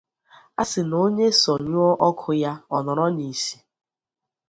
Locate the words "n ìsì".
3.15-3.55